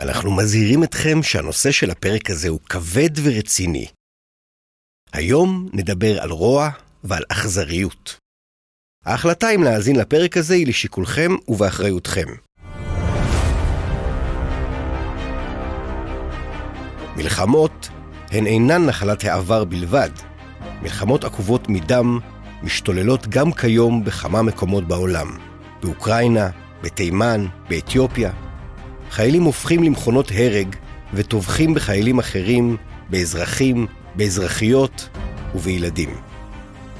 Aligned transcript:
אנחנו 0.00 0.36
מזהירים 0.36 0.84
אתכם 0.84 1.22
שהנושא 1.22 1.70
של 1.70 1.90
הפרק 1.90 2.30
הזה 2.30 2.48
הוא 2.48 2.60
כבד 2.68 3.10
ורציני. 3.22 3.86
היום 5.12 5.68
נדבר 5.72 6.20
על 6.20 6.30
רוע 6.30 6.70
ועל 7.04 7.22
אכזריות. 7.28 8.16
ההחלטה 9.04 9.50
אם 9.50 9.62
להאזין 9.62 9.96
לפרק 9.96 10.36
הזה 10.36 10.54
היא 10.54 10.66
לשיקולכם 10.66 11.30
ובאחריותכם. 11.48 12.26
מלחמות 17.16 17.88
הן 18.30 18.46
אינן 18.46 18.86
נחלת 18.86 19.24
העבר 19.24 19.64
בלבד. 19.64 20.10
מלחמות 20.82 21.24
עקובות 21.24 21.68
מדם 21.68 22.18
משתוללות 22.62 23.28
גם 23.28 23.52
כיום 23.52 24.04
בכמה 24.04 24.42
מקומות 24.42 24.88
בעולם. 24.88 25.38
באוקראינה, 25.82 26.50
בתימן, 26.82 27.46
באתיופיה. 27.68 28.47
חיילים 29.10 29.42
הופכים 29.42 29.82
למכונות 29.82 30.32
הרג 30.34 30.76
וטובחים 31.14 31.74
בחיילים 31.74 32.18
אחרים, 32.18 32.76
באזרחים, 33.10 33.86
באזרחיות 34.14 35.08
ובילדים. 35.54 36.10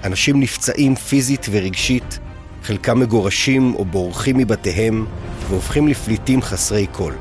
אנשים 0.04 0.40
נפצעים 0.40 0.94
פיזית 0.94 1.46
ורגשית, 1.50 2.18
חלקם 2.62 3.00
מגורשים 3.00 3.74
או 3.74 3.84
בורחים 3.84 4.36
מבתיהם 4.36 5.06
והופכים 5.48 5.88
לפליטים 5.88 6.42
חסרי 6.42 6.86
כל. 6.92 7.12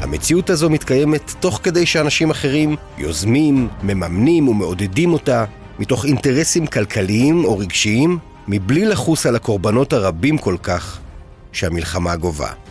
המציאות 0.00 0.50
הזו 0.50 0.70
מתקיימת 0.70 1.34
תוך 1.40 1.60
כדי 1.62 1.86
שאנשים 1.86 2.30
אחרים 2.30 2.76
יוזמים, 2.98 3.68
מממנים 3.82 4.48
ומעודדים 4.48 5.12
אותה 5.12 5.44
מתוך 5.78 6.04
אינטרסים 6.04 6.66
כלכליים 6.66 7.44
או 7.44 7.58
רגשיים, 7.58 8.18
מבלי 8.48 8.84
לחוס 8.84 9.26
על 9.26 9.36
הקורבנות 9.36 9.92
הרבים 9.92 10.38
כל 10.38 10.56
כך 10.62 10.98
שהמלחמה 11.52 12.16
גובה. 12.16 12.65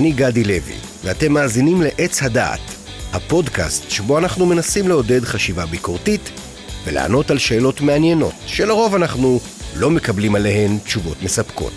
אני 0.00 0.12
גדי 0.12 0.44
לוי, 0.44 0.74
ואתם 1.04 1.32
מאזינים 1.32 1.82
לעץ 1.82 2.22
הדעת, 2.22 2.60
הפודקאסט 3.12 3.90
שבו 3.90 4.18
אנחנו 4.18 4.46
מנסים 4.46 4.88
לעודד 4.88 5.24
חשיבה 5.24 5.66
ביקורתית 5.66 6.30
ולענות 6.84 7.30
על 7.30 7.38
שאלות 7.38 7.80
מעניינות, 7.80 8.34
שלרוב 8.46 8.94
אנחנו 8.94 9.40
לא 9.76 9.90
מקבלים 9.90 10.34
עליהן 10.34 10.78
תשובות 10.78 11.22
מספקות. 11.22 11.72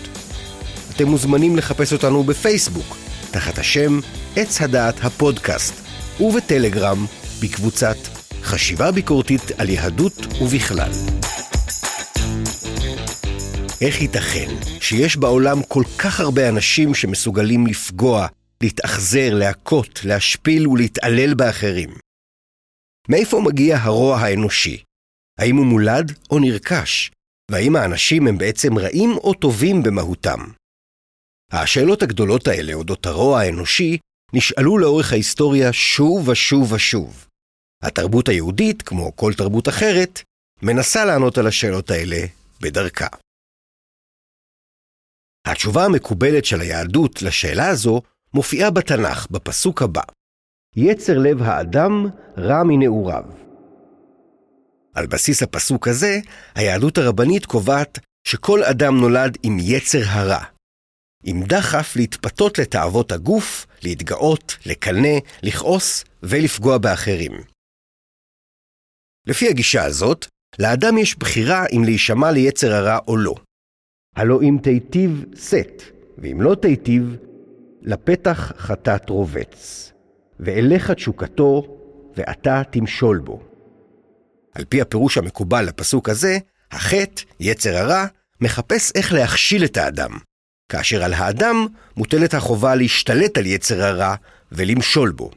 אתם 0.96 1.08
מוזמנים 1.08 1.56
לחפש 1.56 1.92
אותנו 1.92 2.24
בפייסבוק, 2.24 2.96
תחת 3.30 3.58
השם 3.58 4.00
עץ 4.36 4.62
הדעת 4.62 5.04
הפודקאסט, 5.04 5.74
ובטלגרם, 6.20 7.06
בקבוצת 7.42 7.96
חשיבה 8.42 8.92
ביקורתית 8.92 9.50
על 9.58 9.68
יהדות 9.70 10.26
ובכלל. 10.40 10.90
איך 13.80 14.00
ייתכן 14.00 14.48
שיש 14.80 15.16
בעולם 15.16 15.62
כל 15.62 15.82
כך 15.98 16.20
הרבה 16.20 16.48
אנשים 16.48 16.94
שמסוגלים 16.94 17.66
לפגוע, 17.66 18.26
להתאכזר, 18.62 19.34
להכות, 19.34 20.00
להשפיל 20.04 20.68
ולהתעלל 20.68 21.34
באחרים? 21.34 21.90
מאיפה 23.08 23.40
מגיע 23.40 23.76
הרוע 23.76 24.18
האנושי? 24.18 24.82
האם 25.40 25.56
הוא 25.56 25.66
מולד 25.66 26.12
או 26.30 26.38
נרכש? 26.38 27.10
והאם 27.50 27.76
האנשים 27.76 28.26
הם 28.26 28.38
בעצם 28.38 28.78
רעים 28.78 29.10
או 29.10 29.34
טובים 29.34 29.82
במהותם? 29.82 30.40
השאלות 31.52 32.02
הגדולות 32.02 32.46
האלה 32.46 32.72
אודות 32.74 33.06
הרוע 33.06 33.40
האנושי 33.40 33.98
נשאלו 34.32 34.78
לאורך 34.78 35.12
ההיסטוריה 35.12 35.72
שוב 35.72 36.28
ושוב 36.28 36.72
ושוב. 36.72 37.26
התרבות 37.82 38.28
היהודית, 38.28 38.82
כמו 38.82 39.16
כל 39.16 39.32
תרבות 39.36 39.68
אחרת, 39.68 40.22
מנסה 40.62 41.04
לענות 41.04 41.38
על 41.38 41.46
השאלות 41.46 41.90
האלה 41.90 42.16
בדרכה. 42.60 43.06
התשובה 45.46 45.84
המקובלת 45.84 46.44
של 46.44 46.60
היהדות 46.60 47.22
לשאלה 47.22 47.68
הזו 47.68 48.02
מופיעה 48.34 48.70
בתנ"ך 48.70 49.30
בפסוק 49.30 49.82
הבא: 49.82 50.02
יצר 50.76 51.18
לב 51.18 51.42
האדם 51.42 52.06
רע 52.38 52.62
מנעוריו. 52.64 53.43
על 54.94 55.06
בסיס 55.06 55.42
הפסוק 55.42 55.88
הזה, 55.88 56.18
היהדות 56.54 56.98
הרבנית 56.98 57.46
קובעת 57.46 57.98
שכל 58.28 58.64
אדם 58.64 58.96
נולד 58.96 59.38
עם 59.42 59.56
יצר 59.60 60.02
הרע, 60.06 60.44
עם 61.24 61.42
דחף 61.44 61.96
להתפתות 61.96 62.58
לתאוות 62.58 63.12
הגוף, 63.12 63.66
להתגאות, 63.82 64.56
לקנא, 64.66 65.18
לכעוס 65.42 66.04
ולפגוע 66.22 66.78
באחרים. 66.78 67.32
לפי 69.26 69.48
הגישה 69.48 69.84
הזאת, 69.84 70.26
לאדם 70.58 70.98
יש 70.98 71.18
בחירה 71.18 71.64
אם 71.72 71.84
להישמע 71.84 72.30
ליצר 72.30 72.72
הרע 72.72 72.98
או 73.08 73.16
לא. 73.16 73.34
הלא 74.16 74.42
אם 74.42 74.58
תיטיב 74.62 75.24
שאת, 75.36 75.82
ואם 76.18 76.40
לא 76.40 76.54
תיטיב, 76.54 77.16
לפתח 77.82 78.52
חטאת 78.56 79.08
רובץ, 79.08 79.92
ואליך 80.40 80.90
תשוקתו, 80.90 81.78
ואתה 82.16 82.62
תמשול 82.70 83.18
בו. 83.18 83.53
על 84.54 84.64
פי 84.64 84.80
הפירוש 84.80 85.18
המקובל 85.18 85.64
לפסוק 85.64 86.08
הזה, 86.08 86.38
החטא, 86.70 87.22
יצר 87.40 87.76
הרע, 87.76 88.06
מחפש 88.40 88.92
איך 88.94 89.12
להכשיל 89.12 89.64
את 89.64 89.76
האדם, 89.76 90.10
כאשר 90.70 91.04
על 91.04 91.12
האדם 91.12 91.66
מוטלת 91.96 92.34
החובה 92.34 92.74
להשתלט 92.74 93.38
על 93.38 93.46
יצר 93.46 93.82
הרע 93.82 94.14
ולמשול 94.52 95.10
בו. 95.10 95.30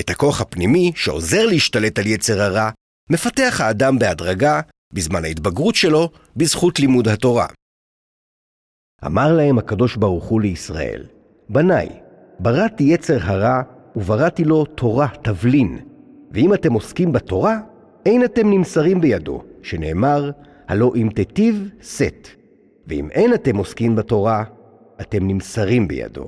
את 0.00 0.10
הכוח 0.10 0.40
הפנימי 0.40 0.92
שעוזר 0.96 1.46
להשתלט 1.46 1.98
על 1.98 2.06
יצר 2.06 2.42
הרע, 2.42 2.70
מפתח 3.10 3.60
האדם 3.60 3.98
בהדרגה, 3.98 4.60
בזמן 4.92 5.24
ההתבגרות 5.24 5.74
שלו, 5.74 6.10
בזכות 6.36 6.80
לימוד 6.80 7.08
התורה. 7.08 7.46
אמר 9.06 9.32
להם 9.32 9.58
הקדוש 9.58 9.96
ברוך 9.96 10.24
הוא 10.24 10.40
לישראל, 10.40 11.06
בניי, 11.48 11.88
בראתי 12.38 12.84
יצר 12.84 13.18
הרע 13.22 13.62
ובראתי 13.96 14.44
לו 14.44 14.64
תורה 14.64 15.08
תבלין, 15.22 15.78
ואם 16.30 16.54
אתם 16.54 16.72
עוסקים 16.72 17.12
בתורה, 17.12 17.58
אין 18.06 18.24
אתם 18.24 18.50
נמסרים 18.50 19.00
בידו, 19.00 19.42
שנאמר, 19.62 20.30
הלא 20.68 20.92
אם 20.96 21.08
תיטיב, 21.14 21.68
שאת, 21.82 22.28
ואם 22.86 23.10
אין 23.10 23.34
אתם 23.34 23.56
עוסקים 23.56 23.96
בתורה, 23.96 24.44
אתם 25.00 25.28
נמסרים 25.28 25.88
בידו. 25.88 26.26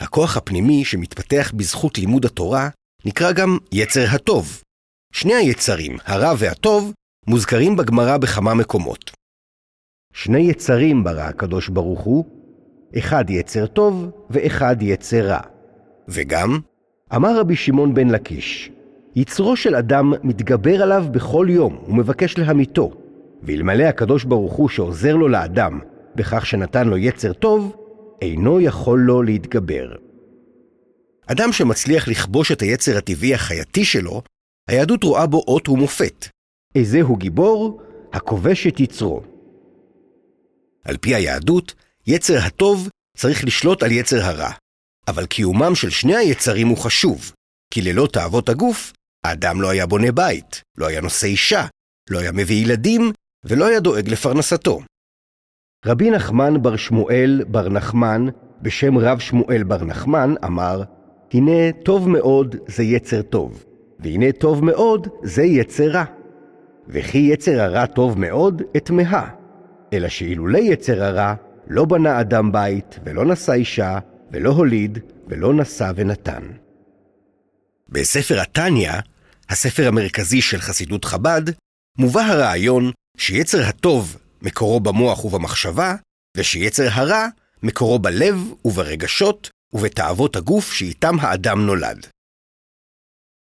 הכוח 0.00 0.36
הפנימי 0.36 0.84
שמתפתח 0.84 1.52
בזכות 1.56 1.98
לימוד 1.98 2.24
התורה 2.24 2.68
נקרא 3.04 3.32
גם 3.32 3.58
יצר 3.72 4.04
הטוב. 4.12 4.62
שני 5.12 5.34
היצרים, 5.34 5.96
הרע 6.04 6.32
והטוב, 6.38 6.92
מוזכרים 7.26 7.76
בגמרא 7.76 8.16
בכמה 8.16 8.54
מקומות. 8.54 9.10
שני 10.12 10.40
יצרים 10.40 11.04
ברא 11.04 11.22
הקדוש 11.22 11.68
ברוך 11.68 12.00
הוא, 12.00 12.24
אחד 12.98 13.30
יצר 13.30 13.66
טוב 13.66 14.10
ואחד 14.30 14.76
יצר 14.80 15.26
רע. 15.26 15.40
וגם, 16.08 16.58
אמר 17.14 17.40
רבי 17.40 17.56
שמעון 17.56 17.94
בן 17.94 18.08
לקיש, 18.08 18.70
יצרו 19.16 19.56
של 19.56 19.74
אדם 19.74 20.12
מתגבר 20.22 20.82
עליו 20.82 21.04
בכל 21.10 21.46
יום 21.50 21.84
ומבקש 21.88 22.38
להמיתו, 22.38 22.90
ואלמלא 23.42 23.84
הקדוש 23.84 24.24
ברוך 24.24 24.52
הוא 24.52 24.68
שעוזר 24.68 25.16
לו 25.16 25.28
לאדם 25.28 25.80
בכך 26.14 26.46
שנתן 26.46 26.88
לו 26.88 26.96
יצר 26.96 27.32
טוב, 27.32 27.76
אינו 28.22 28.60
יכול 28.60 29.00
לו 29.00 29.22
להתגבר. 29.22 29.92
אדם 31.26 31.52
שמצליח 31.52 32.08
לכבוש 32.08 32.52
את 32.52 32.62
היצר 32.62 32.98
הטבעי 32.98 33.34
החייתי 33.34 33.84
שלו, 33.84 34.22
היהדות 34.68 35.04
רואה 35.04 35.26
בו 35.26 35.44
אות 35.48 35.68
ומופת. 35.68 36.28
איזהו 36.74 37.16
גיבור? 37.16 37.82
הכובש 38.12 38.66
את 38.66 38.80
יצרו. 38.80 39.22
על 40.84 40.96
פי 40.96 41.14
היהדות, 41.14 41.74
יצר 42.06 42.38
הטוב 42.38 42.88
צריך 43.16 43.44
לשלוט 43.44 43.82
על 43.82 43.92
יצר 43.92 44.22
הרע. 44.22 44.50
אבל 45.08 45.26
קיומם 45.26 45.74
של 45.74 45.90
שני 45.90 46.16
היצרים 46.16 46.68
הוא 46.68 46.76
חשוב, 46.76 47.32
כי 47.74 47.82
ללא 47.82 48.08
תאוות 48.12 48.48
הגוף, 48.48 48.92
האדם 49.24 49.60
לא 49.60 49.70
היה 49.70 49.86
בונה 49.86 50.12
בית, 50.12 50.62
לא 50.78 50.86
היה 50.86 51.00
נושא 51.00 51.26
אישה, 51.26 51.66
לא 52.10 52.18
היה 52.18 52.32
מביא 52.32 52.64
ילדים, 52.64 53.12
ולא 53.44 53.66
היה 53.66 53.80
דואג 53.80 54.08
לפרנסתו. 54.08 54.80
רבי 55.86 56.10
נחמן 56.10 56.62
בר 56.62 56.76
שמואל 56.76 57.44
בר 57.48 57.68
נחמן, 57.68 58.26
בשם 58.62 58.98
רב 58.98 59.18
שמואל 59.18 59.62
בר 59.62 59.84
נחמן, 59.84 60.34
אמר, 60.44 60.82
הנה 61.32 61.72
טוב 61.84 62.08
מאוד 62.08 62.56
זה 62.66 62.82
יצר 62.82 63.22
טוב, 63.22 63.64
והנה 63.98 64.32
טוב 64.32 64.64
מאוד 64.64 65.08
זה 65.22 65.42
יצר 65.42 65.90
רע. 65.90 66.04
וכי 66.88 67.18
יצר 67.18 67.60
הרע 67.60 67.86
טוב 67.86 68.18
מאוד, 68.18 68.62
אתמהה. 68.76 69.30
אלא 69.92 70.08
שאילולי 70.08 70.60
יצר 70.60 71.04
הרע, 71.04 71.34
לא 71.68 71.84
בנה 71.84 72.20
אדם 72.20 72.52
בית, 72.52 72.98
ולא 73.04 73.24
נשא 73.24 73.52
אישה, 73.52 73.98
ולא 74.30 74.50
הוליד, 74.50 74.98
ולא 75.28 75.54
נשא 75.54 75.92
ונתן. 75.96 76.42
בספר 77.90 78.40
התניא, 78.40 78.92
הספר 79.48 79.88
המרכזי 79.88 80.42
של 80.42 80.60
חסידות 80.60 81.04
חב"ד, 81.04 81.42
מובא 81.98 82.20
הרעיון 82.20 82.92
שיצר 83.16 83.62
הטוב 83.62 84.16
מקורו 84.42 84.80
במוח 84.80 85.24
ובמחשבה, 85.24 85.94
ושיצר 86.36 86.88
הרע 86.90 87.26
מקורו 87.62 87.98
בלב 87.98 88.36
וברגשות 88.64 89.50
ובתאוות 89.72 90.36
הגוף 90.36 90.72
שאיתם 90.72 91.20
האדם 91.20 91.66
נולד. 91.66 92.06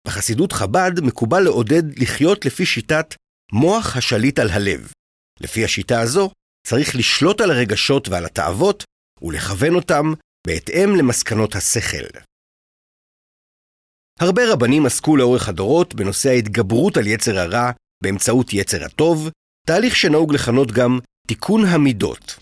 בחסידות 0.06 0.52
חב"ד 0.52 1.00
מקובל 1.00 1.40
לעודד 1.40 1.98
לחיות 1.98 2.46
לפי 2.46 2.66
שיטת 2.66 3.14
מוח 3.52 3.96
השליט 3.96 4.38
על 4.38 4.50
הלב. 4.50 4.92
לפי 5.40 5.64
השיטה 5.64 6.00
הזו, 6.00 6.30
צריך 6.66 6.96
לשלוט 6.96 7.40
על 7.40 7.50
הרגשות 7.50 8.08
ועל 8.08 8.24
התאוות 8.24 8.84
ולכוון 9.22 9.74
אותם 9.74 10.12
בהתאם 10.46 10.96
למסקנות 10.96 11.54
השכל. 11.54 12.06
הרבה 14.20 14.52
רבנים 14.52 14.86
עסקו 14.86 15.16
לאורך 15.16 15.48
הדורות 15.48 15.94
בנושא 15.94 16.28
ההתגברות 16.28 16.96
על 16.96 17.06
יצר 17.06 17.38
הרע 17.38 17.70
באמצעות 18.02 18.52
יצר 18.52 18.84
הטוב, 18.84 19.30
תהליך 19.66 19.96
שנהוג 19.96 20.34
לכנות 20.34 20.72
גם 20.72 20.98
תיקון 21.26 21.64
המידות. 21.64 22.38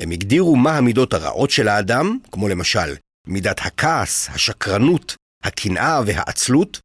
הם 0.00 0.10
הגדירו 0.10 0.56
מה 0.56 0.76
המידות 0.78 1.14
הרעות 1.14 1.50
של 1.50 1.68
האדם, 1.68 2.18
כמו 2.32 2.48
למשל 2.48 2.94
מידת 3.26 3.60
הכעס, 3.60 4.28
השקרנות, 4.28 5.16
הקנאה 5.44 6.00
והעצלות, 6.06 6.80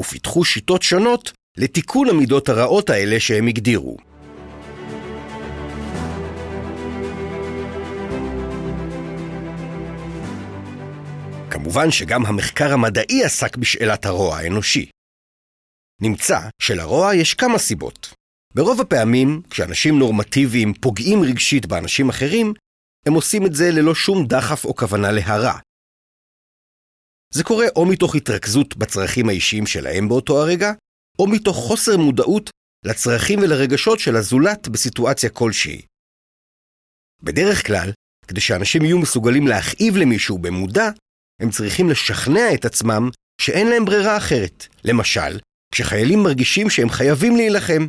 ופיתחו 0.00 0.44
שיטות 0.44 0.82
שונות 0.82 1.32
לתיקון 1.56 2.08
המידות 2.08 2.48
הרעות 2.48 2.90
האלה 2.90 3.20
שהם 3.20 3.46
הגדירו. 3.46 4.11
כמובן 11.62 11.90
שגם 11.90 12.26
המחקר 12.26 12.72
המדעי 12.72 13.24
עסק 13.24 13.56
בשאלת 13.56 14.06
הרוע 14.06 14.36
האנושי. 14.36 14.88
נמצא 16.00 16.40
שלרוע 16.62 17.14
יש 17.14 17.34
כמה 17.34 17.58
סיבות. 17.58 18.14
ברוב 18.54 18.80
הפעמים, 18.80 19.42
כשאנשים 19.50 19.98
נורמטיביים 19.98 20.74
פוגעים 20.74 21.22
רגשית 21.22 21.66
באנשים 21.66 22.08
אחרים, 22.08 22.52
הם 23.06 23.12
עושים 23.14 23.46
את 23.46 23.54
זה 23.54 23.70
ללא 23.70 23.94
שום 23.94 24.26
דחף 24.26 24.64
או 24.64 24.74
כוונה 24.76 25.12
להרע. 25.12 25.58
זה 27.34 27.44
קורה 27.44 27.66
או 27.76 27.86
מתוך 27.86 28.14
התרכזות 28.14 28.76
בצרכים 28.76 29.28
האישיים 29.28 29.66
שלהם 29.66 30.08
באותו 30.08 30.42
הרגע, 30.42 30.72
או 31.18 31.26
מתוך 31.26 31.56
חוסר 31.56 31.96
מודעות 31.96 32.50
לצרכים 32.84 33.38
ולרגשות 33.38 33.98
של 33.98 34.16
הזולת 34.16 34.68
בסיטואציה 34.68 35.30
כלשהי. 35.30 35.82
בדרך 37.22 37.66
כלל, 37.66 37.90
כדי 38.28 38.40
שאנשים 38.40 38.82
יהיו 38.82 38.98
מסוגלים 38.98 39.46
להכאיב 39.46 39.96
למישהו 39.96 40.38
במודע, 40.38 40.90
הם 41.42 41.50
צריכים 41.50 41.90
לשכנע 41.90 42.54
את 42.54 42.64
עצמם 42.64 43.10
שאין 43.40 43.66
להם 43.66 43.84
ברירה 43.84 44.16
אחרת. 44.16 44.66
למשל, 44.84 45.38
כשחיילים 45.74 46.18
מרגישים 46.22 46.70
שהם 46.70 46.88
חייבים 46.88 47.36
להילחם. 47.36 47.86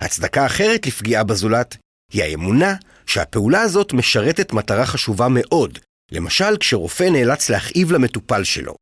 הצדקה 0.00 0.46
אחרת 0.46 0.86
לפגיעה 0.86 1.24
בזולת 1.24 1.76
היא 2.12 2.22
האמונה 2.22 2.74
שהפעולה 3.06 3.60
הזאת 3.60 3.92
משרתת 3.92 4.52
מטרה 4.52 4.86
חשובה 4.86 5.26
מאוד, 5.30 5.78
למשל 6.12 6.58
כשרופא 6.60 7.04
נאלץ 7.12 7.50
להכאיב 7.50 7.92
למטופל 7.92 8.44
שלו. 8.44 8.74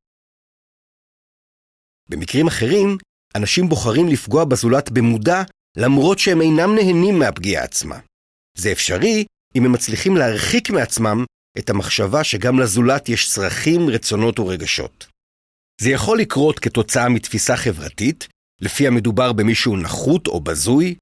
במקרים 2.09 2.47
אחרים, 2.47 2.99
אנשים 3.37 3.69
בוחרים 3.69 4.09
לפגוע 4.09 4.45
בזולת 4.45 4.91
במודע 4.91 5.43
למרות 5.77 6.19
שהם 6.19 6.41
אינם 6.41 6.75
נהנים 6.75 7.19
מהפגיעה 7.19 7.65
עצמה. 7.65 7.99
זה 8.59 8.73
אפשרי 8.73 9.25
אם 9.55 9.65
הם 9.65 9.73
מצליחים 9.73 10.17
להרחיק 10.17 10.71
מעצמם 10.71 11.25
את 11.59 11.71
המחשבה 11.71 12.25
שגם 12.25 12.61
לזולת 12.61 13.09
יש 13.09 13.31
צרכים, 13.31 13.89
רצונות 13.89 14.39
ורגשות. 14.39 15.07
זה 15.81 15.91
יכול 15.91 16.19
לקרות 16.19 16.59
כתוצאה 16.59 17.09
מתפיסה 17.09 17.57
חברתית, 17.57 18.29
לפיה 18.61 18.91
מדובר 18.91 19.33
במישהו 19.33 19.77
נחות 19.77 20.27
או 20.27 20.41
בזוי, 20.41 20.95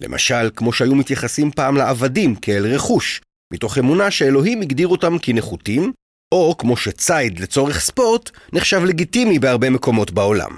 למשל, 0.00 0.50
כמו 0.56 0.72
שהיו 0.72 0.94
מתייחסים 0.94 1.50
פעם 1.50 1.76
לעבדים 1.76 2.34
כאל 2.34 2.66
רכוש, 2.74 3.20
מתוך 3.52 3.78
אמונה 3.78 4.10
שאלוהים 4.10 4.62
הגדיר 4.62 4.88
אותם 4.88 5.18
כנחותים, 5.22 5.92
או 6.34 6.56
כמו 6.58 6.76
שציד 6.76 7.40
לצורך 7.40 7.80
ספורט 7.80 8.30
נחשב 8.52 8.80
לגיטימי 8.84 9.38
בהרבה 9.38 9.70
מקומות 9.70 10.10
בעולם. 10.10 10.56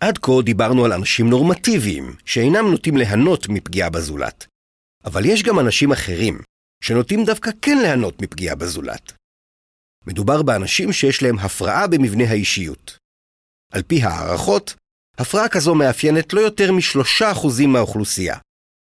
עד 0.00 0.18
כה 0.18 0.32
דיברנו 0.44 0.84
על 0.84 0.92
אנשים 0.92 1.30
נורמטיביים, 1.30 2.14
שאינם 2.24 2.70
נוטים 2.70 2.96
ליהנות 2.96 3.48
מפגיעה 3.48 3.90
בזולת. 3.90 4.46
אבל 5.04 5.24
יש 5.24 5.42
גם 5.42 5.58
אנשים 5.58 5.92
אחרים, 5.92 6.38
שנוטים 6.84 7.24
דווקא 7.24 7.50
כן 7.62 7.78
ליהנות 7.82 8.22
מפגיעה 8.22 8.54
בזולת. 8.54 9.12
מדובר 10.06 10.42
באנשים 10.42 10.92
שיש 10.92 11.22
להם 11.22 11.38
הפרעה 11.38 11.86
במבנה 11.86 12.24
האישיות. 12.24 12.98
על 13.72 13.82
פי 13.82 14.02
הערכות, 14.02 14.74
הפרעה 15.18 15.48
כזו 15.48 15.74
מאפיינת 15.74 16.32
לא 16.32 16.40
יותר 16.40 16.72
משלושה 16.72 17.32
אחוזים 17.32 17.72
מהאוכלוסייה. 17.72 18.36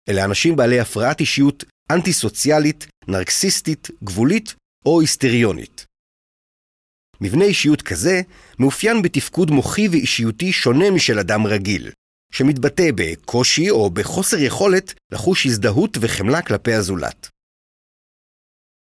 אלה 0.09 0.25
אנשים 0.25 0.57
בעלי 0.57 0.81
הפרעת 0.81 1.21
אישיות 1.21 1.65
אנטי-סוציאלית, 1.93 2.87
נרקסיסטית, 3.09 3.91
גבולית 4.05 4.55
או 4.87 5.01
היסטריונית. 5.01 5.85
מבנה 7.21 7.45
אישיות 7.45 7.83
כזה 7.83 8.21
מאופיין 8.59 9.03
בתפקוד 9.03 9.51
מוחי 9.51 9.89
ואישיותי 9.89 10.53
שונה 10.53 10.91
משל 10.91 11.19
אדם 11.19 11.47
רגיל, 11.47 11.91
שמתבטא 12.33 12.91
בקושי 12.95 13.71
או 13.71 13.91
בחוסר 13.91 14.39
יכולת 14.39 14.95
לחוש 15.13 15.47
הזדהות 15.47 15.99
וחמלה 16.01 16.43
כלפי 16.43 16.73
הזולת. 16.73 17.34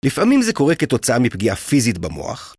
לפעמים 0.03 0.41
זה 0.41 0.53
קורה 0.53 0.75
כתוצאה 0.75 1.19
מפגיעה 1.19 1.55
פיזית 1.55 1.97
במוח, 1.97 2.55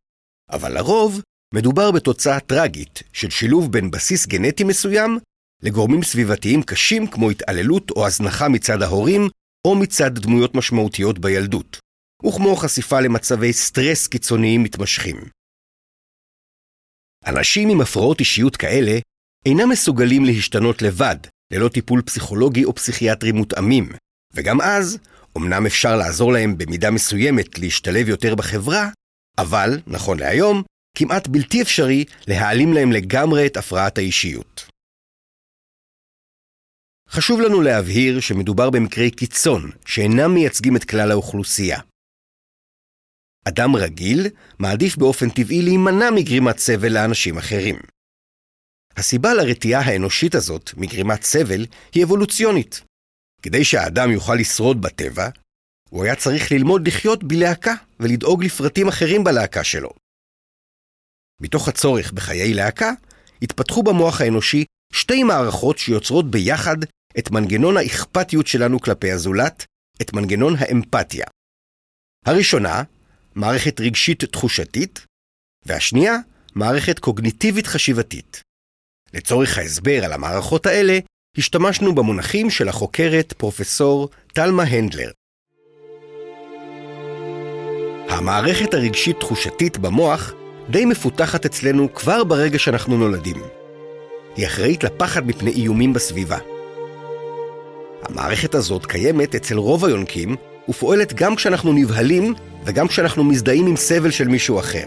אבל 0.51 0.75
לרוב 0.75 1.21
מדובר 1.55 1.91
בתוצאה 1.91 2.41
טרגית 2.41 3.03
של 3.13 3.31
שילוב 3.31 3.73
בין 3.73 3.91
בסיס 3.91 4.27
גנטי 4.27 4.65
מסוים 4.65 5.19
לגורמים 5.63 6.03
סביבתיים 6.03 6.63
קשים 6.63 7.07
כמו 7.07 7.31
התעללות 7.31 7.91
או 7.91 8.07
הזנחה 8.07 8.49
מצד 8.49 8.83
ההורים 8.83 9.29
או 9.67 9.75
מצד 9.75 10.19
דמויות 10.19 10.55
משמעותיות 10.55 11.19
בילדות, 11.19 11.79
וכמו 12.27 12.57
חשיפה 12.57 13.01
למצבי 13.01 13.53
סטרס 13.53 14.07
קיצוניים 14.07 14.63
מתמשכים. 14.63 15.17
אנשים 17.27 17.69
עם 17.69 17.81
הפרעות 17.81 18.21
אישיות 18.21 18.57
כאלה 18.57 18.99
אינם 19.47 19.69
מסוגלים 19.69 20.25
להשתנות 20.25 20.83
לבד, 20.83 21.17
ללא 21.53 21.69
טיפול 21.69 22.03
פסיכולוגי 22.03 22.65
או 22.65 22.75
פסיכיאטרי 22.75 23.33
מותאמים, 23.33 23.89
וגם 24.35 24.61
אז, 24.61 24.99
אמנם 25.37 25.67
אפשר 25.67 25.97
לעזור 25.97 26.33
להם 26.33 26.59
במידה 26.59 26.91
מסוימת 26.91 27.59
להשתלב 27.59 28.09
יותר 28.09 28.35
בחברה, 28.35 28.89
אבל, 29.39 29.71
נכון 29.87 30.19
להיום, 30.19 30.63
כמעט 30.97 31.29
בלתי 31.29 31.63
אפשרי 31.63 32.05
להעלים 32.29 32.73
להם 32.73 32.93
לגמרי 32.93 33.47
את 33.47 33.57
הפרעת 33.57 33.99
האישיות. 33.99 34.69
חשוב 37.09 37.41
לנו 37.41 37.61
להבהיר 37.61 38.21
שמדובר 38.21 38.71
במקרי 38.71 39.11
קיצון 39.11 39.71
שאינם 39.87 40.35
מייצגים 40.35 40.77
את 40.77 40.85
כלל 40.85 41.11
האוכלוסייה. 41.11 41.81
אדם 43.49 43.77
רגיל 43.77 44.27
מעדיף 44.59 44.97
באופן 44.97 45.31
טבעי 45.31 45.63
להימנע 45.63 46.11
מגרימת 46.15 46.59
סבל 46.59 46.93
לאנשים 46.93 47.39
אחרים. 47.39 47.77
הסיבה 48.97 49.35
לרתיעה 49.35 49.81
האנושית 49.81 50.35
הזאת 50.35 50.71
מגרימת 50.77 51.23
סבל 51.23 51.67
היא 51.95 52.05
אבולוציונית. 52.05 52.85
כדי 53.45 53.65
שהאדם 53.65 54.11
יוכל 54.11 54.35
לשרוד 54.35 54.83
בטבע, 54.83 55.29
הוא 55.91 56.05
היה 56.05 56.17
צריך 56.17 56.53
ללמוד 56.53 56.89
לחיות 56.89 57.25
בלהקה 57.25 57.75
ולדאוג 58.01 58.45
לפרטים 58.45 58.89
אחרים 58.89 59.25
בלהקה 59.25 59.65
שלו. 59.65 59.91
מתוך 61.41 61.69
הצורך 61.69 62.13
בחיי 62.13 62.55
להקה, 62.55 62.93
התפתחו 63.43 63.83
במוח 63.83 64.21
האנושי 64.21 64.65
שתי 64.93 65.23
מערכות 65.23 65.79
שיוצרות 65.79 66.31
ביחד 66.31 66.77
את 67.19 67.31
מנגנון 67.31 67.77
האכפתיות 67.77 68.47
שלנו 68.47 68.81
כלפי 68.81 69.13
הזולת, 69.13 69.65
את 70.03 70.13
מנגנון 70.13 70.55
האמפתיה. 70.59 71.27
הראשונה, 72.27 72.83
מערכת 73.35 73.81
רגשית 73.81 74.25
תחושתית, 74.25 75.07
והשנייה, 75.67 76.17
מערכת 76.55 76.99
קוגניטיבית 76.99 77.67
חשיבתית. 77.67 78.43
לצורך 79.15 79.59
ההסבר 79.59 80.05
על 80.05 80.13
המערכות 80.13 80.67
האלה, 80.67 80.99
השתמשנו 81.39 81.95
במונחים 81.95 82.51
של 82.51 82.69
החוקרת 82.69 83.33
פרופסור 83.33 84.09
טלמה 84.33 84.63
הנדלר. 84.63 85.11
המערכת 88.09 88.75
הרגשית-תחושתית 88.75 89.79
במוח 89.79 90.33
די 90.71 90.85
מפותחת 90.85 91.45
אצלנו 91.45 91.95
כבר 91.95 92.25
ברגע 92.25 92.59
שאנחנו 92.59 92.99
נולדים. 92.99 93.37
היא 94.37 94.47
אחראית 94.47 94.85
לפחד 94.85 95.27
מפני 95.27 95.51
איומים 95.51 95.93
בסביבה. 95.93 96.39
המערכת 98.03 98.55
הזאת 98.55 98.87
קיימת 98.87 99.35
אצל 99.35 99.57
רוב 99.57 99.85
היונקים 99.85 100.37
ופועלת 100.69 101.13
גם 101.13 101.37
כשאנחנו 101.37 101.73
נבהלים 101.73 102.35
וגם 102.65 102.89
כשאנחנו 102.89 103.25
מזדהים 103.25 103.67
עם 103.67 103.77
סבל 103.77 104.11
של 104.11 104.29
מישהו 104.29 104.59
אחר. 104.59 104.87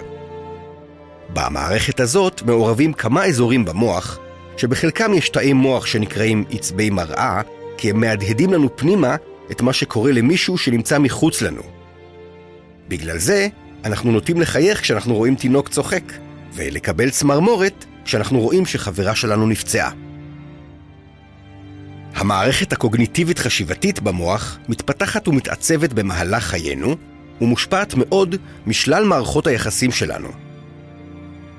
במערכת 1.34 2.00
הזאת 2.00 2.42
מעורבים 2.42 2.94
כמה 2.94 3.26
אזורים 3.26 3.66
במוח, 3.66 4.20
שבחלקם 4.58 5.14
יש 5.14 5.30
תאי 5.30 5.54
מוח 5.54 5.86
שנקראים 5.86 6.44
עצבי 6.52 6.90
מראה, 6.90 7.42
כי 7.78 7.90
הם 7.90 8.00
מהדהדים 8.00 8.54
לנו 8.54 8.76
פנימה 8.76 9.16
את 9.52 9.62
מה 9.62 9.74
שקורה 9.74 10.12
למישהו 10.12 10.58
שנמצא 10.58 11.00
מחוץ 11.00 11.42
לנו. 11.42 11.62
בגלל 12.88 13.18
זה, 13.18 13.48
אנחנו 13.86 14.12
נוטים 14.12 14.42
לחייך 14.42 14.82
כשאנחנו 14.82 15.16
רואים 15.16 15.36
תינוק 15.36 15.70
צוחק, 15.70 16.04
ולקבל 16.54 17.10
צמרמורת 17.10 17.86
כשאנחנו 18.06 18.40
רואים 18.40 18.66
שחברה 18.66 19.16
שלנו 19.16 19.48
נפצעה. 19.48 19.92
המערכת 22.16 22.74
הקוגניטיבית-חשיבתית 22.74 24.00
במוח 24.00 24.58
מתפתחת 24.70 25.28
ומתעצבת 25.28 25.94
במהלך 25.94 26.44
חיינו, 26.44 26.96
ומושפעת 27.42 27.94
מאוד 27.96 28.36
משלל 28.68 29.04
מערכות 29.04 29.48
היחסים 29.48 29.92
שלנו. 29.92 30.47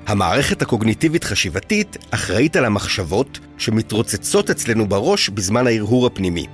המערכת 0.09 0.61
הקוגניטיבית-חשיבתית 0.61 1.97
אחראית 2.11 2.55
על 2.55 2.65
המחשבות 2.65 3.39
שמתרוצצות 3.57 4.49
אצלנו 4.49 4.87
בראש 4.87 5.29
בזמן 5.29 5.67
ההרהור 5.67 6.07
הפנימי. 6.07 6.45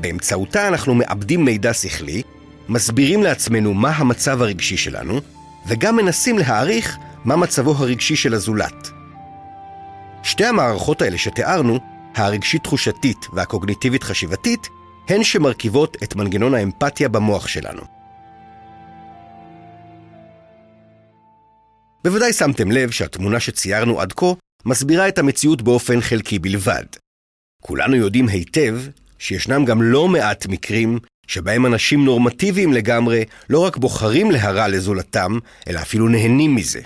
באמצעותה 0.00 0.68
אנחנו 0.68 0.94
מאבדים 0.94 1.44
מידע 1.44 1.72
שכלי, 1.72 2.22
מסבירים 2.68 3.22
לעצמנו 3.22 3.74
מה 3.74 3.90
המצב 3.90 4.42
הרגשי 4.42 4.76
שלנו, 4.76 5.20
וגם 5.66 5.96
מנסים 5.96 6.38
להעריך 6.38 6.98
מה 7.24 7.36
מצבו 7.36 7.74
הרגשי 7.78 8.16
של 8.16 8.34
הזולת. 8.34 8.88
שתי 10.22 10.44
המערכות 10.44 11.02
האלה 11.02 11.18
שתיארנו, 11.18 11.78
הרגשית-תחושתית 12.14 13.26
והקוגניטיבית-חשיבתית, 13.32 14.68
הן 15.08 15.22
שמרכיבות 15.24 15.96
את 16.02 16.16
מנגנון 16.16 16.54
האמפתיה 16.54 17.08
במוח 17.08 17.46
שלנו. 17.46 18.01
בוודאי 22.04 22.32
שמתם 22.32 22.72
לב 22.72 22.90
שהתמונה 22.90 23.40
שציירנו 23.40 24.00
עד 24.00 24.12
כה 24.12 24.26
מסבירה 24.64 25.08
את 25.08 25.18
המציאות 25.18 25.62
באופן 25.62 26.00
חלקי 26.00 26.38
בלבד. 26.38 26.84
כולנו 27.62 27.96
יודעים 27.96 28.28
היטב 28.28 28.78
שישנם 29.18 29.64
גם 29.64 29.82
לא 29.82 30.08
מעט 30.08 30.46
מקרים 30.46 30.98
שבהם 31.26 31.66
אנשים 31.66 32.04
נורמטיביים 32.04 32.72
לגמרי 32.72 33.24
לא 33.50 33.64
רק 33.64 33.76
בוחרים 33.76 34.30
להרע 34.30 34.68
לזולתם, 34.68 35.38
אלא 35.68 35.80
אפילו 35.80 36.08
נהנים 36.08 36.54
מזה. 36.54 36.80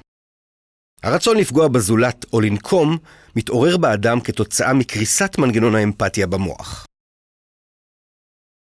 הרצון 1.03 1.37
לפגוע 1.37 1.69
בזולת 1.69 2.25
או 2.33 2.41
לנקום 2.41 2.99
מתעורר 3.37 3.77
באדם 3.77 4.21
כתוצאה 4.21 4.73
מקריסת 4.73 5.39
מנגנון 5.39 5.75
האמפתיה 5.75 6.27
במוח. 6.27 6.87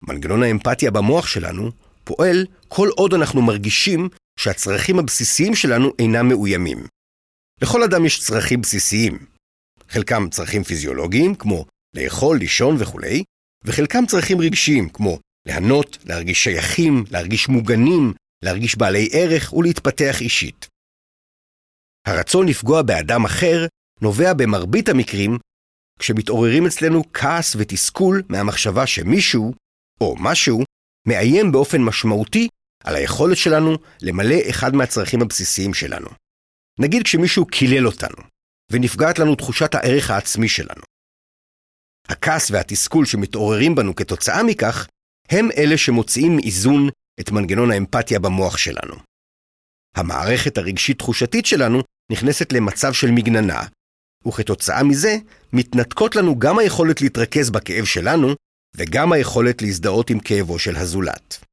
מנגנון 0.09 0.43
האמפתיה 0.43 0.91
במוח 0.91 1.27
שלנו 1.27 1.71
פועל 2.05 2.47
כל 2.69 2.89
עוד 2.97 3.15
אנחנו 3.15 3.43
מרגישים 3.43 4.09
שהצרכים 4.39 4.99
הבסיסיים 4.99 5.55
שלנו 5.55 5.91
אינם 5.99 6.29
מאוימים. 6.29 6.87
לכל 7.63 7.83
אדם 7.83 8.05
יש 8.05 8.21
צרכים 8.21 8.61
בסיסיים. 8.61 9.27
חלקם 9.89 10.31
צרכים 10.31 10.63
פיזיולוגיים, 10.65 11.35
כמו 11.35 11.67
לאכול, 11.97 12.39
לישון 12.39 12.77
וכולי, 12.79 13.25
וחלקם 13.65 14.07
צרכים 14.07 14.41
רגשיים, 14.41 14.89
כמו 14.89 15.19
ליהנות, 15.47 15.99
להרגיש 16.05 16.45
שייכים, 16.45 17.05
להרגיש 17.11 17.49
מוגנים, 17.49 18.13
להרגיש 18.45 18.77
בעלי 18.77 19.09
ערך 19.13 19.53
ולהתפתח 19.53 20.21
אישית. 20.21 20.69
הרצון 22.07 22.49
לפגוע 22.49 22.83
באדם 22.83 23.25
אחר 23.25 23.67
נובע 24.01 24.33
במרבית 24.35 24.89
המקרים 24.89 25.39
כשמתעוררים 25.99 26.67
אצלנו 26.67 27.03
כעס 27.13 27.57
ותסכול 27.59 28.23
מהמחשבה 28.29 28.87
שמישהו, 28.87 29.55
או 30.01 30.17
משהו, 30.21 30.65
מאיים 31.09 31.53
באופן 31.53 31.83
משמעותי 31.83 32.49
על 32.85 32.97
היכולת 32.97 33.37
שלנו 33.37 33.77
למלא 34.03 34.37
אחד 34.51 34.75
מהצרכים 34.75 35.23
הבסיסיים 35.23 35.75
שלנו. 35.75 36.09
נגיד 36.81 37.03
כשמישהו 37.03 37.47
קילל 37.47 37.87
אותנו, 37.87 38.17
ונפגעת 38.73 39.19
לנו 39.19 39.35
תחושת 39.35 39.75
הערך 39.75 40.11
העצמי 40.11 40.49
שלנו. 40.49 40.83
הכעס 42.09 42.51
והתסכול 42.51 43.07
שמתעוררים 43.07 43.75
בנו 43.75 43.97
כתוצאה 43.97 44.43
מכך, 44.43 44.89
הם 45.29 45.49
אלה 45.57 45.79
שמוציאים 45.79 46.37
מאיזון 46.37 46.89
את 47.21 47.31
מנגנון 47.31 47.71
האמפתיה 47.71 48.19
במוח 48.19 48.57
שלנו. 48.57 48.95
המערכת 49.97 50.59
הרגשית-תחושתית 50.59 51.47
שלנו 51.47 51.83
נכנסת 52.13 52.53
למצב 52.53 52.93
של 52.93 53.11
מגננה, 53.11 53.63
וכתוצאה 54.29 54.83
מזה 54.83 55.17
מתנתקות 55.53 56.17
לנו 56.17 56.39
גם 56.39 56.59
היכולת 56.59 57.01
להתרכז 57.01 57.51
בכאב 57.51 57.85
שלנו, 57.85 58.35
וגם 58.77 59.13
היכולת 59.13 59.63
להזדהות 59.63 60.11
עם 60.11 60.21
כאבו 60.21 60.59
של 60.59 60.77
הזולת. 60.77 61.45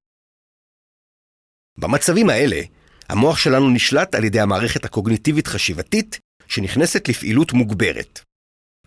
במצבים 1.80 2.30
האלה, 2.30 2.62
המוח 3.10 3.38
שלנו 3.38 3.70
נשלט 3.70 4.16
על 4.16 4.24
ידי 4.24 4.40
המערכת 4.40 4.86
הקוגניטיבית-חשיבתית, 4.86 6.20
שנכנסת 6.48 7.10
לפעילות 7.10 7.54
מוגברת. 7.54 8.20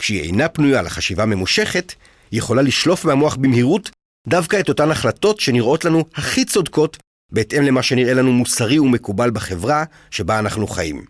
כשהיא 0.01 0.23
אינה 0.23 0.49
פנויה 0.49 0.83
לחשיבה 0.83 1.27
ממושכת, 1.27 1.95
היא 2.31 2.39
יכולה 2.39 2.63
לשלוף 2.63 3.05
מהמוח 3.05 3.37
במהירות 3.37 3.91
דווקא 4.29 4.61
את 4.61 4.69
אותן 4.69 4.91
החלטות 4.91 5.41
שנראות 5.41 5.85
לנו 5.85 6.05
הכי 6.15 6.45
צודקות 6.45 6.97
בהתאם 7.33 7.63
למה 7.63 7.83
שנראה 7.83 8.15
לנו 8.15 8.33
מוסרי 8.33 8.79
ומקובל 8.79 9.31
בחברה 9.31 9.85
שבה 10.11 10.39
אנחנו 10.39 10.67
חיים. 10.67 11.05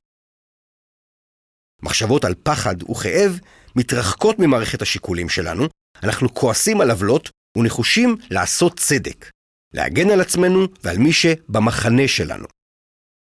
מחשבות 1.83 2.25
על 2.25 2.35
פחד 2.43 2.91
וכאב 2.91 3.39
מתרחקות 3.77 4.39
ממערכת 4.39 4.83
השיקולים 4.83 5.29
שלנו, 5.29 5.69
אנחנו 6.03 6.35
כועסים 6.35 6.81
על 6.81 6.91
עוולות 6.91 7.31
ונחושים 7.59 8.17
לעשות 8.31 8.81
צדק, 8.81 9.31
להגן 9.75 10.11
על 10.11 10.21
עצמנו 10.21 10.67
ועל 10.83 10.99
מי 10.99 11.13
שבמחנה 11.13 12.09
שלנו. 12.09 12.47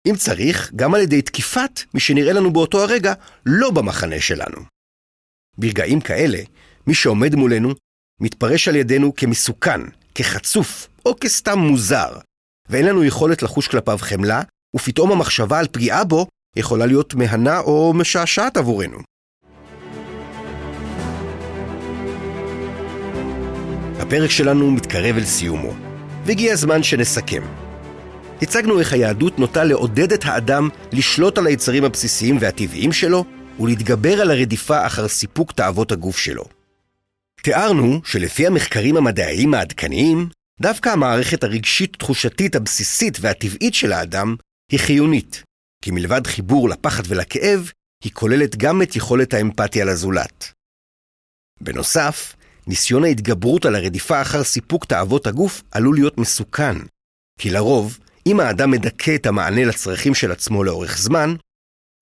אם 0.09 0.17
צריך, 0.17 0.73
גם 0.77 0.95
על 0.95 1.01
ידי 1.01 1.23
תקיפת 1.23 1.81
מי 1.95 2.01
שנראה 2.01 2.33
לנו 2.33 2.53
באותו 2.53 2.83
הרגע 2.83 3.15
לא 3.47 3.71
במחנה 3.71 4.21
שלנו. 4.21 4.61
ברגעים 5.59 6.01
כאלה, 6.01 6.39
מי 6.87 6.95
שעומד 6.95 7.35
מולנו 7.35 7.75
מתפרש 8.21 8.69
על 8.69 8.77
ידינו 8.77 9.15
כמסוכן, 9.15 9.81
כחצוף 10.15 10.89
או 11.07 11.17
כסתם 11.21 11.59
מוזר, 11.59 12.19
ואין 12.69 12.87
לנו 12.87 13.05
יכולת 13.05 13.43
לחוש 13.43 13.69
כלפיו 13.69 13.99
חמלה, 14.01 14.43
ופתאום 14.77 15.13
המחשבה 15.13 15.59
על 15.59 15.67
פגיעה 15.73 16.05
בו 16.05 16.27
יכולה 16.57 16.87
להיות 16.87 17.15
מהנה 17.15 17.59
או 17.59 17.93
משעשעת 17.95 18.57
עבורנו. 18.57 18.99
הפרק 23.99 24.31
שלנו 24.31 24.71
מתקרב 24.71 25.17
אל 25.17 25.25
סיומו, 25.25 25.75
והגיע 26.27 26.53
הזמן 26.53 26.83
שנסכם. 26.83 27.43
הצגנו 28.43 28.79
איך 28.81 28.93
היהדות 28.93 29.39
נוטה 29.39 29.65
לעודד 29.65 30.13
את 30.13 30.25
האדם 30.25 30.69
לשלוט 30.93 31.39
על 31.39 31.47
היצרים 31.47 31.85
הבסיסיים 31.85 32.39
והטבעיים 32.41 32.93
שלו, 32.93 33.25
ולהתגבר 33.61 34.21
על 34.21 34.31
הרדיפה 34.31 34.87
אחר 34.87 35.09
סיפוק 35.09 35.53
תאוות 35.53 35.93
הגוף 35.93 36.19
שלו. 36.19 36.45
תיארנו 37.43 38.01
שלפי 38.05 38.47
המחקרים 38.47 38.97
המדעיים 38.97 39.55
העדכניים, 39.55 40.29
דווקא 40.61 40.89
המערכת 40.89 41.45
הרגשית-תחושתית 41.45 42.57
הבסיסית 42.57 43.19
והטבעית 43.21 43.75
של 43.75 43.93
האדם 43.93 44.37
היא 44.73 44.81
חיונית, 44.81 45.43
כי 45.85 45.91
מלבד 45.91 46.27
חיבור 46.27 46.69
לפחד 46.69 47.03
ולכאב, 47.09 47.71
היא 48.05 48.13
כוללת 48.13 48.57
גם 48.57 48.83
את 48.83 48.97
יכולת 48.97 49.35
האמפתיה 49.35 49.85
לזולת. 49.85 50.53
בנוסף, 51.61 52.37
ניסיון 52.67 53.05
ההתגברות 53.05 53.65
על 53.65 53.75
הרדיפה 53.75 54.23
אחר 54.23 54.45
סיפוק 54.45 54.85
תאוות 54.85 55.27
הגוף 55.27 55.63
עלול 55.71 55.95
להיות 55.95 56.19
מסוכן, 56.19 56.77
כי 57.41 57.51
לרוב, 57.51 57.99
אם 58.27 58.41
האדם 58.41 58.71
מדכא 58.71 59.15
את 59.15 59.27
המענה 59.27 59.65
לצרכים 59.65 60.15
של 60.15 60.33
עצמו 60.33 60.65
לאורך 60.65 60.99
זמן, 60.99 61.35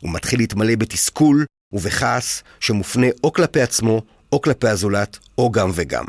הוא 0.03 0.15
מתחיל 0.15 0.41
להתמלא 0.41 0.77
בתסכול 0.77 1.45
ובכעס 1.73 2.43
שמופנה 2.61 3.07
או 3.25 3.33
כלפי 3.33 3.61
עצמו 3.61 4.03
או 4.33 4.41
כלפי 4.41 4.69
הזולת, 4.69 5.19
או 5.39 5.51
גם 5.51 5.71
וגם. 5.75 6.05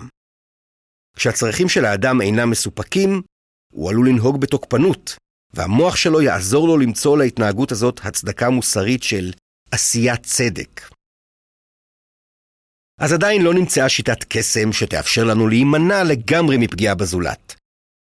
כשהצרכים 1.15 1.69
של 1.69 1.85
האדם 1.85 2.21
אינם 2.21 2.49
מסופקים, 2.49 3.21
הוא 3.73 3.89
עלול 3.89 4.09
לנהוג 4.09 4.41
בתוקפנות, 4.41 5.15
והמוח 5.53 5.95
שלו 5.95 6.21
יעזור 6.21 6.67
לו 6.67 6.77
למצוא 6.77 7.17
להתנהגות 7.17 7.71
הזאת 7.71 7.99
הצדקה 8.03 8.49
מוסרית 8.49 9.03
של 9.03 9.31
עשיית 9.71 10.23
צדק. 10.23 10.81
אז 13.03 13.13
עדיין 13.13 13.41
לא 13.41 13.53
נמצאה 13.53 13.89
שיטת 13.89 14.23
קסם 14.29 14.73
שתאפשר 14.73 15.23
לנו 15.23 15.47
להימנע 15.47 16.03
לגמרי 16.03 16.57
מפגיעה 16.57 16.95
בזולת. 16.95 17.55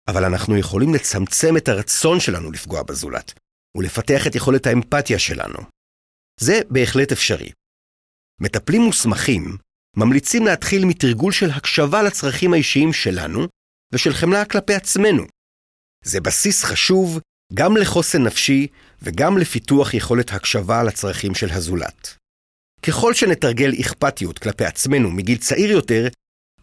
אבל 0.07 0.25
אנחנו 0.25 0.57
יכולים 0.57 0.93
לצמצם 0.93 1.57
את 1.57 1.67
הרצון 1.67 2.19
שלנו 2.19 2.51
לפגוע 2.51 2.83
בזולת, 2.83 3.33
ולפתח 3.77 4.27
את 4.27 4.35
יכולת 4.35 4.67
האמפתיה 4.67 5.19
שלנו. 5.19 5.59
זה 6.39 6.59
בהחלט 6.69 7.11
אפשרי. 7.11 7.51
מטפלים 8.41 8.81
מוסמכים 8.81 9.57
ממליצים 9.97 10.45
להתחיל 10.45 10.85
מתרגול 10.85 11.31
של 11.31 11.49
הקשבה 11.49 12.03
לצרכים 12.03 12.53
האישיים 12.53 12.93
שלנו 12.93 13.47
ושל 13.93 14.13
חמלה 14.13 14.45
כלפי 14.45 14.73
עצמנו. 14.73 15.23
זה 16.03 16.21
בסיס 16.21 16.63
חשוב 16.63 17.19
גם 17.53 17.77
לחוסן 17.77 18.23
נפשי 18.23 18.67
וגם 19.01 19.37
לפיתוח 19.37 19.93
יכולת 19.93 20.31
הקשבה 20.33 20.83
לצרכים 20.83 21.35
של 21.35 21.51
הזולת. 21.51 22.17
ככל 22.81 23.13
שנתרגל 23.13 23.71
אכפתיות 23.81 24.39
כלפי 24.39 24.65
עצמנו 24.65 25.11
מגיל 25.11 25.37
צעיר 25.37 25.71
יותר, 25.71 26.07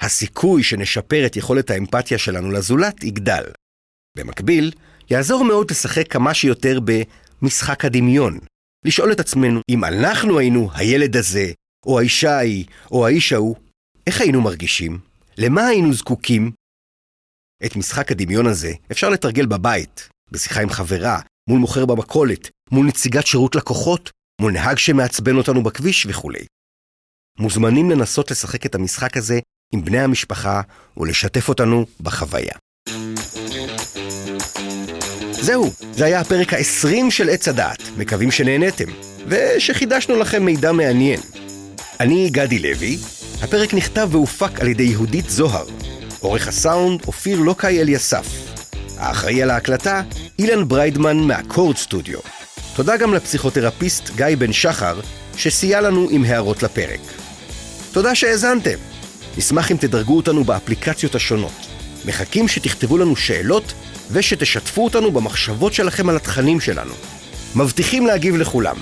הסיכוי 0.01 0.63
שנשפר 0.63 1.27
את 1.27 1.37
יכולת 1.37 1.71
האמפתיה 1.71 2.19
שלנו 2.19 2.51
לזולת 2.51 3.05
יגדל. 3.05 3.45
במקביל, 4.17 4.73
יעזור 5.11 5.45
מאוד 5.45 5.71
לשחק 5.71 6.13
כמה 6.13 6.35
שיותר 6.35 6.79
במשחק 6.81 7.85
הדמיון. 7.85 8.39
לשאול 8.85 9.13
את 9.13 9.21
עצמנו, 9.21 9.61
אם 9.69 9.85
אנחנו 9.85 10.39
היינו 10.39 10.71
הילד 10.75 11.17
הזה, 11.17 11.53
או 11.87 11.99
האישה 11.99 12.31
ההיא, 12.37 12.65
או 12.91 13.07
האיש 13.07 13.33
ההוא, 13.33 13.57
איך 14.07 14.21
היינו 14.21 14.41
מרגישים? 14.41 14.99
למה 15.39 15.67
היינו 15.67 15.93
זקוקים? 15.93 16.51
את 17.67 17.77
משחק 17.77 18.13
הדמיון 18.13 18.47
הזה 18.47 18.73
אפשר 18.93 19.09
לתרגל 19.09 19.47
בבית, 19.47 20.09
בשיחה 20.31 20.61
עם 20.61 20.71
חברה, 20.71 21.21
מול 21.49 21.61
מוכר 21.61 21.87
במכולת, 21.87 22.51
מול 22.71 22.87
נציגת 22.87 23.27
שירות 23.27 23.55
לקוחות, 23.55 24.11
מול 24.41 24.53
נהג 24.53 24.79
שמעצבן 24.79 25.37
אותנו 25.37 25.63
בכביש 25.63 26.07
וכולי. 26.07 26.45
מוזמנים 27.39 27.91
לנסות 27.91 28.31
לשחק 28.31 28.67
את 28.67 28.75
המשחק 28.75 29.17
הזה 29.17 29.41
עם 29.73 29.85
בני 29.85 30.01
המשפחה 30.01 30.61
ולשתף 30.97 31.49
אותנו 31.49 31.87
בחוויה. 32.01 32.55
זהו, 35.31 35.71
זה 35.93 36.05
היה 36.05 36.21
הפרק 36.21 36.53
ה-20 36.53 37.11
של 37.11 37.29
עץ 37.29 37.49
הדעת, 37.49 37.83
מקווים 37.97 38.31
שנהניתם, 38.31 38.85
ושחידשנו 39.27 40.17
לכם 40.17 40.45
מידע 40.45 40.73
מעניין. 40.73 41.21
אני 42.01 42.31
גדי 42.31 42.59
לוי, 42.59 42.99
הפרק 43.43 43.75
נכתב 43.75 44.09
והופק 44.11 44.61
על 44.61 44.69
ידי 44.69 44.83
יהודית 44.83 45.31
זוהר. 45.31 45.67
עורך 46.21 46.49
הסאונד, 46.49 47.05
אופיר 47.07 47.41
לוקאי 47.41 47.81
אליסף. 47.81 48.27
האחראי 48.99 49.43
על 49.43 49.51
ההקלטה, 49.51 50.03
אילן 50.39 50.69
בריידמן 50.69 51.17
מהקורד 51.17 51.77
סטודיו. 51.77 52.19
תודה 52.75 52.97
גם 52.97 53.15
לפסיכותרפיסט 53.15 54.11
גיא 54.17 54.27
בן 54.39 54.53
שחר, 54.53 55.01
שסייע 55.37 55.81
לנו 55.81 56.09
עם 56.11 56.25
הערות 56.25 56.63
לפרק. 56.63 57.01
תודה 57.93 58.15
שהאזנתם. 58.15 58.79
נשמח 59.39 59.71
אם 59.71 59.77
תדרגו 59.77 60.17
אותנו 60.17 60.45
באפליקציות 60.45 61.15
השונות. 61.15 61.67
מחכים 62.05 62.49
שתכתבו 62.49 62.99
לנו 62.99 63.17
שאלות 63.17 63.73
ושתשתפו 64.11 64.85
אותנו 64.85 65.11
במחשבות 65.11 65.73
שלכם 65.75 66.09
על 66.09 66.17
התכנים 66.17 66.61
שלנו. 66.61 66.95
מבטיחים 67.57 68.07
להגיב 68.07 68.37
לכולם. 68.37 68.77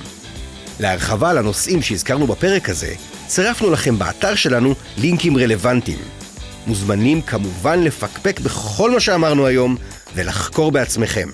להרחבה 0.80 1.30
על 1.30 1.38
הנושאים 1.38 1.82
שהזכרנו 1.82 2.26
בפרק 2.26 2.68
הזה, 2.68 2.94
צירפנו 3.26 3.70
לכם 3.70 3.98
באתר 3.98 4.34
שלנו 4.34 4.74
לינקים 4.98 5.38
רלוונטיים. 5.38 5.98
מוזמנים 6.66 7.22
כמובן 7.22 7.82
לפקפק 7.82 8.40
בכל 8.40 8.90
מה 8.90 9.00
שאמרנו 9.00 9.46
היום 9.46 9.76
ולחקור 10.14 10.72
בעצמכם. 10.72 11.28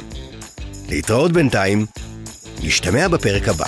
להתראות 0.89 1.33
בינתיים, 1.33 1.87
נשתמע 2.63 3.09
בפרק 3.09 3.49
הבא. 3.49 3.67